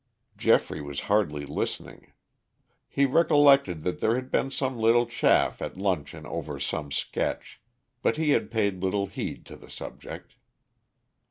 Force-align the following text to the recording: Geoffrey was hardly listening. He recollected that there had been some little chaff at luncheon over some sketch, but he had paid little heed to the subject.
Geoffrey 0.35 0.81
was 0.81 1.01
hardly 1.01 1.45
listening. 1.45 2.11
He 2.89 3.05
recollected 3.05 3.83
that 3.83 3.99
there 3.99 4.15
had 4.15 4.31
been 4.31 4.49
some 4.49 4.79
little 4.79 5.05
chaff 5.05 5.61
at 5.61 5.77
luncheon 5.77 6.25
over 6.25 6.59
some 6.59 6.91
sketch, 6.91 7.61
but 8.01 8.17
he 8.17 8.31
had 8.31 8.49
paid 8.49 8.81
little 8.81 9.05
heed 9.05 9.45
to 9.45 9.55
the 9.55 9.69
subject. 9.69 10.33